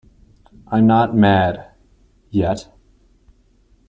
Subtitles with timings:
[0.71, 1.73] I’m not mad—
[2.31, 2.69] yet.